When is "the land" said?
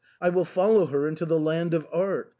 1.27-1.75